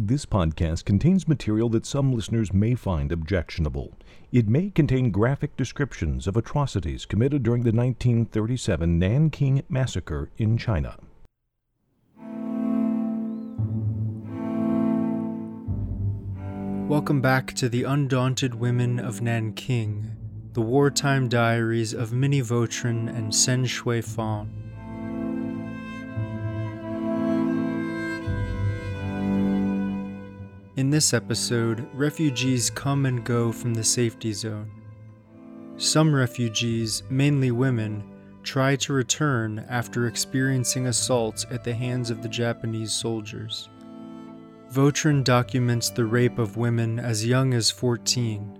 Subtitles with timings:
[0.00, 3.94] This podcast contains material that some listeners may find objectionable.
[4.30, 10.98] It may contain graphic descriptions of atrocities committed during the 1937 Nanking Massacre in China.
[16.88, 20.12] Welcome back to the Undaunted Women of Nanking,
[20.52, 24.67] the wartime diaries of Minnie Vautrin and Sen Shui Fang.
[30.78, 34.70] In this episode, refugees come and go from the safety zone.
[35.76, 38.04] Some refugees, mainly women,
[38.44, 43.68] try to return after experiencing assaults at the hands of the Japanese soldiers.
[44.70, 48.56] Vautrin documents the rape of women as young as 14.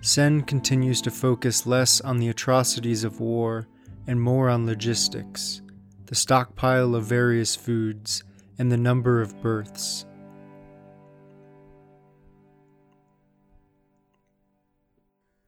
[0.00, 3.68] Sen continues to focus less on the atrocities of war
[4.06, 5.60] and more on logistics,
[6.06, 8.24] the stockpile of various foods,
[8.58, 10.06] and the number of births.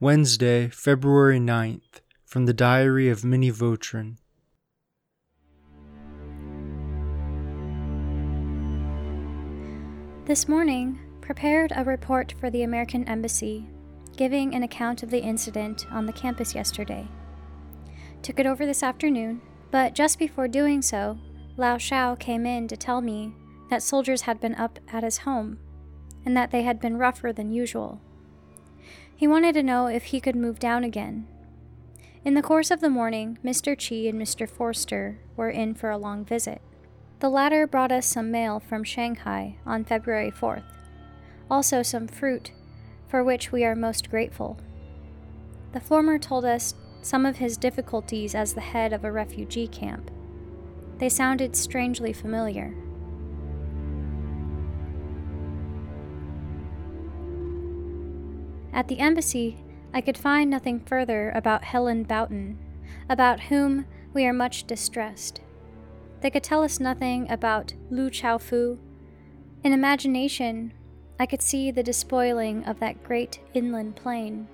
[0.04, 4.18] Wednesday, February 9th, from the Diary of Minnie Vautrin.
[10.26, 13.66] This morning, prepared a report for the American Embassy,
[14.14, 17.08] giving an account of the incident on the campus yesterday.
[18.20, 21.16] Took it over this afternoon, but just before doing so,
[21.56, 23.32] Lao Shao came in to tell me
[23.70, 25.60] that soldiers had been up at his home
[26.26, 28.02] and that they had been rougher than usual.
[29.14, 31.26] He wanted to know if he could move down again.
[32.24, 33.76] In the course of the morning, Mr.
[33.76, 34.48] Chi and Mr.
[34.48, 36.62] Forster were in for a long visit.
[37.20, 40.64] The latter brought us some mail from Shanghai on February 4th,
[41.50, 42.52] also some fruit,
[43.08, 44.58] for which we are most grateful.
[45.72, 50.10] The former told us some of his difficulties as the head of a refugee camp.
[50.98, 52.74] They sounded strangely familiar.
[58.74, 62.58] At the embassy, I could find nothing further about Helen Boughton,
[63.08, 65.40] about whom we are much distressed.
[66.20, 68.78] They could tell us nothing about Lu Chaofu.
[69.62, 70.72] In imagination,
[71.20, 74.48] I could see the despoiling of that great inland plain,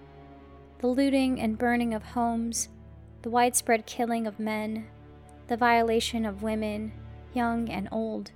[0.81, 2.69] the looting and burning of homes,
[3.23, 4.87] the widespread killing of men,
[5.47, 6.93] the violation of women,
[7.33, 8.33] young and old.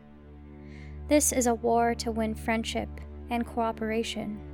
[1.09, 2.89] This is a war to win friendship
[3.29, 4.54] and cooperation.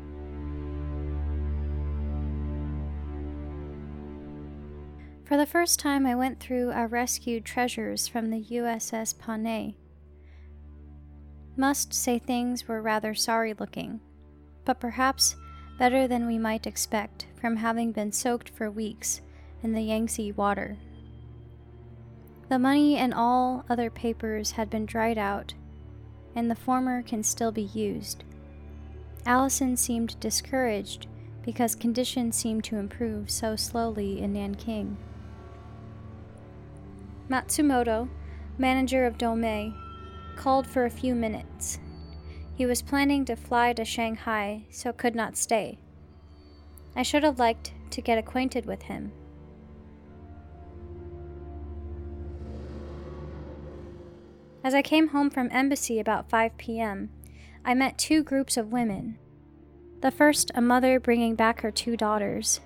[5.31, 9.77] For the first time, I went through our rescued treasures from the USS Panay.
[11.57, 14.01] Must say things were rather sorry looking,
[14.65, 15.37] but perhaps
[15.79, 19.21] better than we might expect from having been soaked for weeks
[19.63, 20.77] in the Yangtze water.
[22.49, 25.55] The money and all other papers had been dried out,
[26.35, 28.25] and the former can still be used.
[29.25, 31.07] Allison seemed discouraged
[31.45, 34.97] because conditions seemed to improve so slowly in Nanking.
[37.31, 38.09] Matsumoto,
[38.59, 39.73] manager of Domei,
[40.35, 41.79] called for a few minutes.
[42.57, 45.79] He was planning to fly to Shanghai, so could not stay.
[46.97, 49.13] I should have liked to get acquainted with him.
[54.65, 57.11] As I came home from embassy about 5 p.m.,
[57.65, 59.19] I met two groups of women.
[60.01, 62.61] The first, a mother bringing back her two daughters,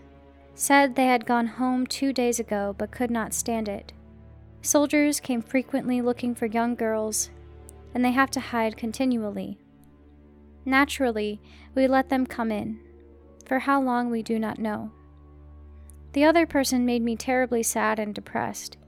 [0.55, 3.93] said they had gone home two days ago but could not stand it.
[4.65, 7.29] Soldiers came frequently looking for young girls,
[7.95, 9.59] and they have to hide continually.
[10.65, 11.39] Naturally,
[11.75, 12.81] we let them come in.
[13.45, 14.91] For how long we do not know.
[16.15, 18.79] The other person made me terribly sad and depressed.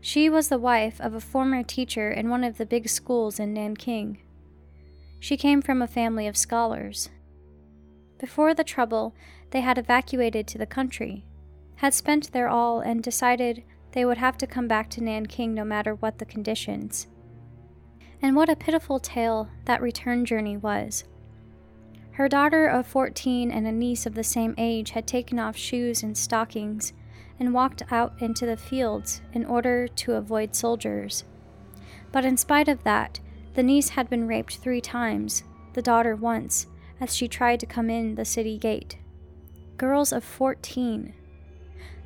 [0.00, 3.52] She was the wife of a former teacher in one of the big schools in
[3.52, 4.18] Nanking.
[5.18, 7.10] She came from a family of scholars.
[8.20, 9.16] Before the trouble,
[9.50, 11.24] they had evacuated to the country,
[11.76, 15.64] had spent their all, and decided they would have to come back to Nanking no
[15.64, 17.06] matter what the conditions.
[18.22, 21.04] And what a pitiful tale that return journey was.
[22.12, 26.02] Her daughter of 14 and a niece of the same age had taken off shoes
[26.02, 26.92] and stockings
[27.38, 31.24] and walked out into the fields in order to avoid soldiers.
[32.12, 33.20] But in spite of that,
[33.54, 36.66] the niece had been raped three times, the daughter once,
[37.00, 38.98] as she tried to come in the city gate.
[39.78, 41.14] Girls of 14.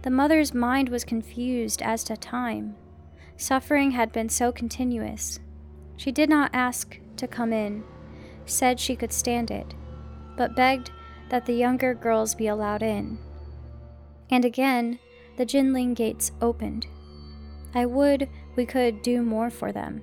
[0.04, 2.76] The mother's mind was confused as to time.
[3.38, 5.40] Suffering had been so continuous.
[5.96, 7.82] She did not ask to come in,
[8.44, 9.72] said she could stand it,
[10.36, 10.90] but begged
[11.30, 13.16] that the younger girls be allowed in.
[14.30, 14.98] And again,
[15.38, 16.86] the Jinling gates opened.
[17.74, 20.02] I would we could do more for them.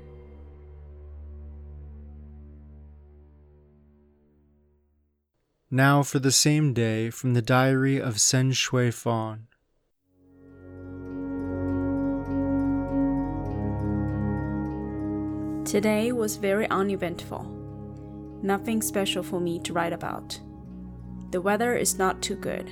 [5.69, 9.45] Now for the same day from the diary of Sen Shui Fang.
[15.71, 17.45] Today was very uneventful.
[18.43, 20.37] Nothing special for me to write about.
[21.29, 22.69] The weather is not too good.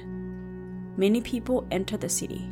[0.97, 2.51] Many people enter the city.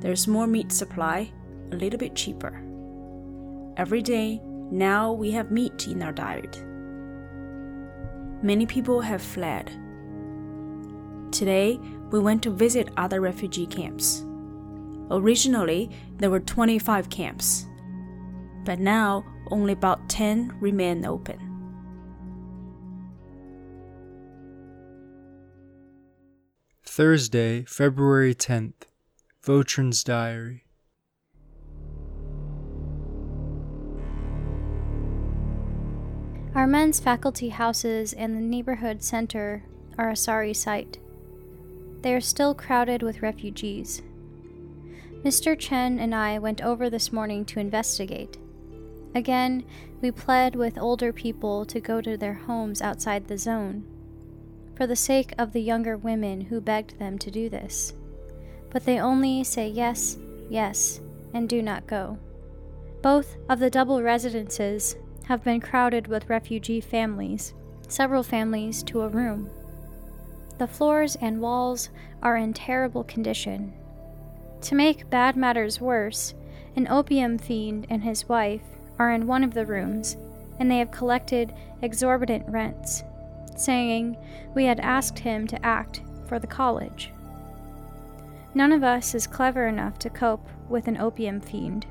[0.00, 1.30] There's more meat supply,
[1.70, 2.60] a little bit cheaper.
[3.76, 4.40] Every day,
[4.72, 6.60] now we have meat in our diet.
[8.42, 9.70] Many people have fled.
[11.30, 11.78] Today,
[12.10, 14.24] we went to visit other refugee camps.
[15.12, 17.67] Originally, there were 25 camps,
[18.68, 21.38] but now only about 10 remain open.
[26.84, 28.74] Thursday, February 10th.
[29.42, 30.66] Vautrin's Diary.
[36.54, 39.64] Our men's faculty houses and the neighborhood center
[39.96, 40.98] are a sorry sight.
[42.02, 44.02] They are still crowded with refugees.
[45.24, 45.58] Mr.
[45.58, 48.36] Chen and I went over this morning to investigate.
[49.14, 49.64] Again,
[50.00, 53.84] we pled with older people to go to their homes outside the zone,
[54.76, 57.94] for the sake of the younger women who begged them to do this.
[58.70, 60.18] But they only say yes,
[60.50, 61.00] yes,
[61.32, 62.18] and do not go.
[63.02, 67.54] Both of the double residences have been crowded with refugee families,
[67.88, 69.50] several families to a room.
[70.58, 71.90] The floors and walls
[72.22, 73.72] are in terrible condition.
[74.62, 76.34] To make bad matters worse,
[76.76, 80.16] an opium fiend and his wife are in one of the rooms,
[80.58, 83.04] and they have collected exorbitant rents,
[83.56, 84.16] saying
[84.54, 87.10] we had asked him to act for the college.
[88.54, 91.86] None of us is clever enough to cope with an opium fiend.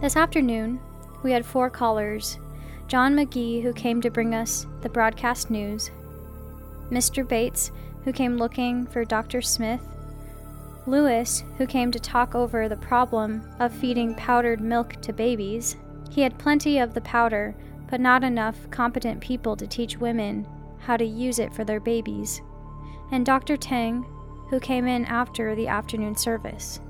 [0.00, 0.80] This afternoon,
[1.22, 2.38] we had four callers
[2.88, 5.90] John Magee, who came to bring us the broadcast news,
[6.90, 7.26] Mr.
[7.26, 7.70] Bates,
[8.04, 9.40] who came looking for Dr.
[9.40, 9.80] Smith,
[10.86, 15.76] Lewis, who came to talk over the problem of feeding powdered milk to babies.
[16.10, 17.54] He had plenty of the powder,
[17.90, 20.46] but not enough competent people to teach women
[20.78, 22.42] how to use it for their babies,
[23.10, 23.56] and Dr.
[23.56, 24.04] Tang,
[24.50, 26.80] who came in after the afternoon service.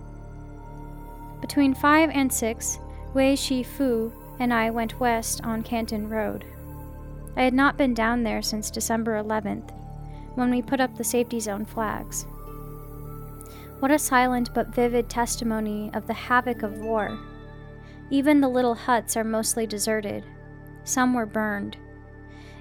[1.41, 2.79] Between 5 and 6,
[3.13, 6.45] Wei Shi Fu and I went west on Canton Road.
[7.37, 9.71] I had not been down there since December 11th,
[10.35, 12.27] when we put up the safety zone flags.
[13.85, 17.19] What a silent but vivid testimony of the havoc of war.
[18.09, 20.25] Even the little huts are mostly deserted.
[20.85, 21.77] Some were burned.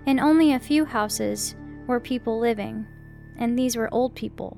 [0.05, 1.55] In only a few houses
[1.87, 2.85] were people living,
[3.37, 4.57] and these were old people.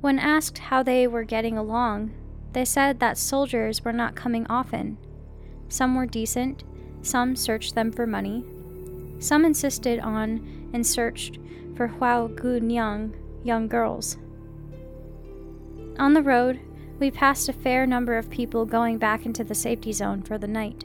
[0.00, 2.12] When asked how they were getting along,
[2.52, 4.96] they said that soldiers were not coming often.
[5.66, 6.62] Some were decent,
[7.02, 8.44] some searched them for money.
[9.18, 11.40] Some insisted on and searched
[11.74, 13.12] for Huao Gunyang
[13.44, 14.18] young girls.
[15.98, 16.60] On the road,
[16.98, 20.48] we passed a fair number of people going back into the safety zone for the
[20.48, 20.84] night.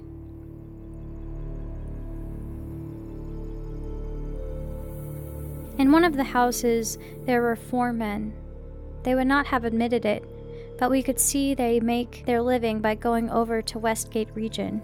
[5.77, 8.33] In one of the houses, there were four men.
[9.04, 10.24] They would not have admitted it,
[10.80, 14.81] but we could see they make their living by going over to Westgate region.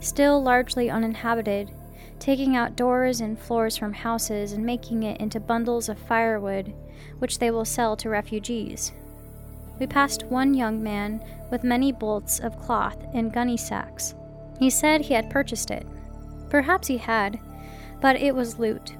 [0.00, 1.70] Still largely uninhabited,
[2.18, 6.74] taking out doors and floors from houses and making it into bundles of firewood,
[7.18, 8.92] which they will sell to refugees.
[9.80, 14.14] We passed one young man with many bolts of cloth in gunny sacks.
[14.58, 15.86] He said he had purchased it.
[16.50, 17.40] Perhaps he had,
[18.02, 18.94] but it was loot.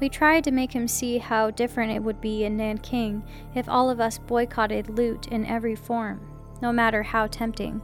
[0.00, 3.22] We tried to make him see how different it would be in Nanking
[3.54, 6.20] if all of us boycotted loot in every form,
[6.60, 7.80] no matter how tempting.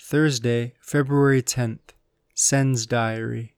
[0.00, 1.90] Thursday, February 10th.
[2.34, 3.54] Sen's Diary.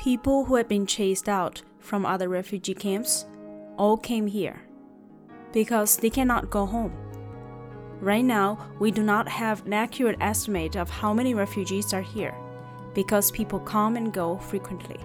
[0.00, 3.26] People who had been chased out from other refugee camps
[3.76, 4.62] all came here
[5.52, 6.94] because they cannot go home.
[8.00, 12.34] Right now, we do not have an accurate estimate of how many refugees are here
[12.94, 14.96] because people come and go frequently.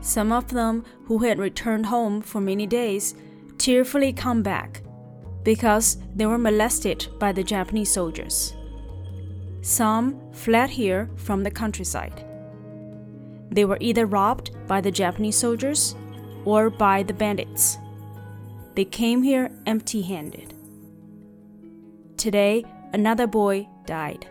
[0.00, 3.16] Some of them who had returned home for many days
[3.58, 4.80] tearfully come back
[5.42, 8.54] because they were molested by the Japanese soldiers.
[9.60, 12.25] Some fled here from the countryside.
[13.50, 15.94] They were either robbed by the Japanese soldiers
[16.44, 17.78] or by the bandits.
[18.74, 20.54] They came here empty handed.
[22.16, 24.26] Today, another boy died.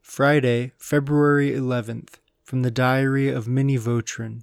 [0.00, 4.42] Friday, February 11th, from the Diary of Minnie Vautrin.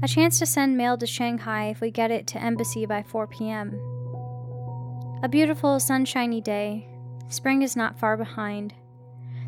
[0.00, 3.26] A chance to send mail to Shanghai if we get it to embassy by 4
[3.26, 3.80] p.m.
[5.24, 6.86] A beautiful, sunshiny day.
[7.28, 8.74] Spring is not far behind.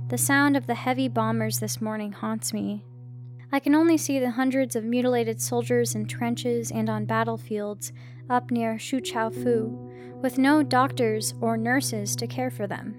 [0.08, 2.84] The sound of the heavy bombers this morning haunts me.
[3.52, 7.92] I can only see the hundreds of mutilated soldiers in trenches and on battlefields
[8.28, 12.96] up near Shuqiaofu, with no doctors or nurses to care for them.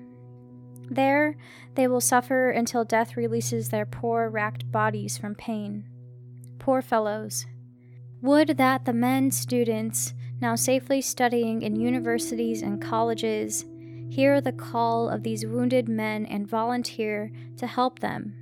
[0.89, 1.35] There,
[1.75, 5.85] they will suffer until death releases their poor, racked bodies from pain.
[6.61, 7.47] Poor fellows.
[8.21, 13.65] Would that the men students, now safely studying in universities and colleges,
[14.11, 18.35] hear the call of these wounded men and volunteer to help them,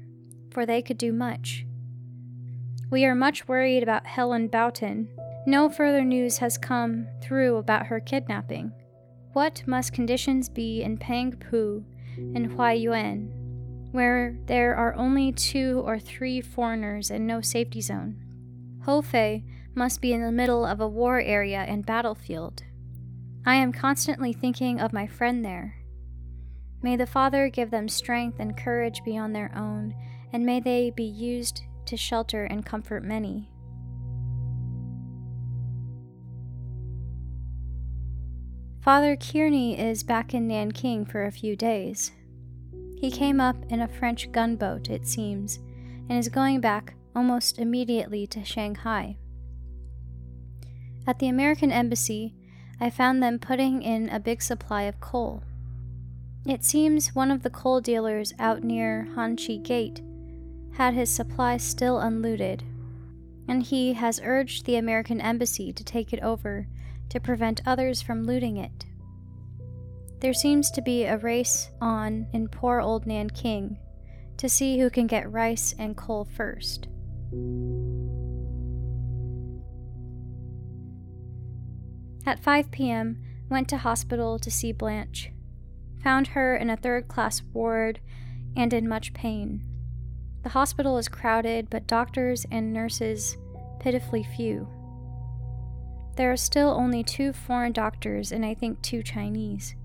[0.52, 1.66] for they could do much.
[2.92, 5.08] We are much worried about Helen Boughton.
[5.48, 8.74] No further news has come through about her kidnapping.
[9.32, 11.86] What must conditions be in Pangpu
[12.36, 13.38] and Huaiyuan?
[13.91, 18.15] Where there are only two or three foreigners and no safety zone.
[18.86, 19.43] Hefei
[19.75, 22.63] must be in the middle of a war area and battlefield.
[23.46, 25.75] I am constantly thinking of my friend there.
[26.81, 29.96] May the Father give them strength and courage beyond their own,
[30.31, 33.50] and may they be used to shelter and comfort many.
[38.81, 42.12] Father Kearney is back in Nanking for a few days.
[43.00, 45.60] He came up in a French gunboat, it seems,
[46.10, 49.18] and is going back almost immediately to Shanghai.
[51.08, 52.36] At the American Embassy,
[52.79, 55.44] I found them putting in a big supply of coal.
[56.46, 60.01] It seems one of the coal dealers out near Hanqi Gate
[60.74, 62.63] had his supply still unlooted,
[63.48, 66.68] and he has urged the American Embassy to take it over
[67.10, 68.86] to prevent others from looting it.
[70.20, 73.78] There seems to be a race on in poor old Nanking
[74.38, 76.88] to see who can get rice and coal first.
[82.26, 85.32] At 5 p.m., went to hospital to see Blanche.
[86.04, 88.00] Found her in a third class ward
[88.56, 89.64] and in much pain.
[90.44, 93.38] The hospital is crowded, but doctors and nurses
[93.80, 94.68] pitifully few.
[96.16, 99.76] There are still only two foreign doctors and I think two Chinese.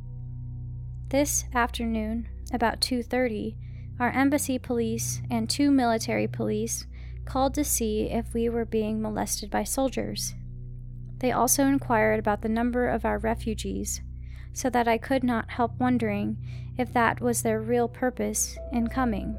[1.14, 3.54] This afternoon, about 2:30,
[4.00, 6.88] our embassy police and two military police
[7.24, 10.34] called to see if we were being molested by soldiers.
[11.20, 14.02] They also inquired about the number of our refugees,
[14.52, 16.36] so that I could not help wondering
[16.76, 19.38] if that was their real purpose in coming.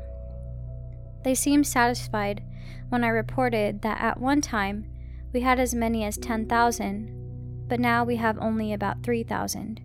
[1.25, 2.41] They seemed satisfied
[2.87, 4.85] when I reported that at one time
[5.33, 9.81] we had as many as 10,000, but now we have only about 3,000.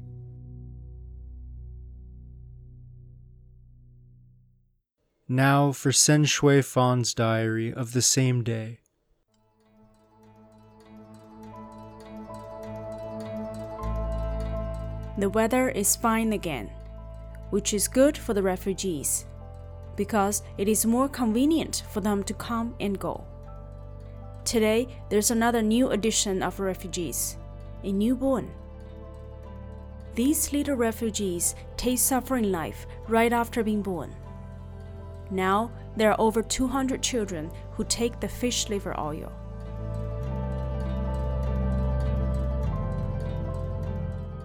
[5.32, 8.80] Now for Sen Shui Fang's diary of the same day.
[15.16, 16.68] The weather is fine again,
[17.50, 19.24] which is good for the refugees
[19.94, 23.24] because it is more convenient for them to come and go.
[24.44, 27.36] Today, there's another new addition of refugees,
[27.84, 28.50] a newborn.
[30.16, 34.12] These little refugees taste suffering life right after being born.
[35.30, 39.32] Now, there are over 200 children who take the fish liver oil.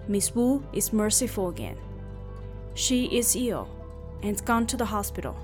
[0.08, 1.76] Miss Wu is merciful again.
[2.74, 3.68] She is ill
[4.22, 5.36] and gone to the hospital.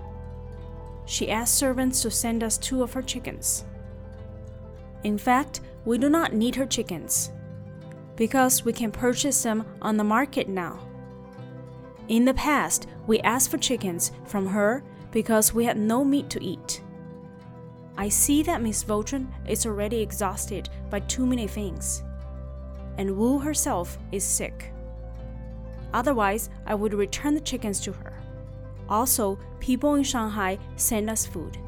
[1.04, 3.64] She asked servants to send us two of her chickens.
[5.02, 7.32] In fact, we do not need her chickens
[8.14, 10.87] because we can purchase them on the market now.
[12.08, 16.42] In the past, we asked for chickens from her because we had no meat to
[16.42, 16.83] eat.
[17.97, 22.02] I see that Miss Vautrin is already exhausted by too many things,
[22.99, 24.73] and Wu herself is sick.
[25.92, 28.14] Otherwise, I would return the chickens to her.
[28.88, 31.59] Also, people in Shanghai send us food.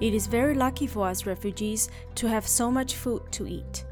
[0.00, 3.86] It is very lucky for us refugees to have so much food to eat.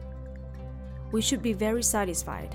[1.10, 2.54] We should be very satisfied.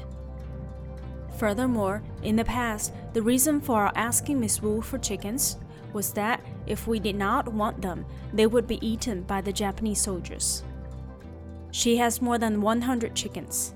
[1.38, 5.58] Furthermore, in the past, the reason for asking Miss Wu for chickens
[5.94, 10.01] was that if we did not want them, they would be eaten by the Japanese
[10.01, 10.63] soldiers.
[11.72, 13.74] She has more than 100 chickens.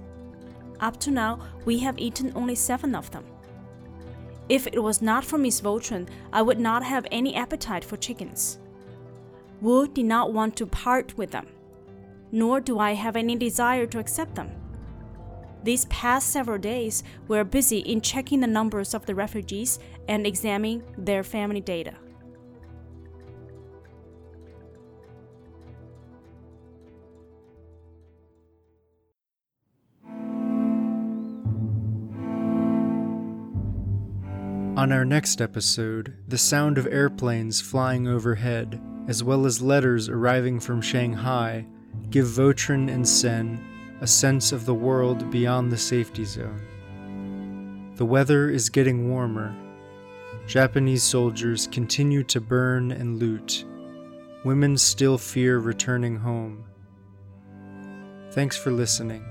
[0.79, 3.25] Up to now, we have eaten only seven of them.
[4.49, 8.59] If it was not for Miss Vautrin, I would not have any appetite for chickens.
[9.61, 11.47] Wu did not want to part with them.
[12.31, 14.49] nor do I have any desire to accept them.
[15.63, 19.77] These past several days, we're busy in checking the numbers of the refugees
[20.07, 21.93] and examining their family data.
[34.77, 40.59] On our next episode, the sound of airplanes flying overhead, as well as letters arriving
[40.59, 41.67] from Shanghai,
[42.09, 43.70] give Vautrin and Sen
[44.01, 47.93] a sense of the world beyond the safety zone.
[47.95, 49.55] The weather is getting warmer.
[50.47, 53.63] Japanese soldiers continue to burn and loot.
[54.43, 56.65] Women still fear returning home.
[58.31, 59.30] Thanks for listening.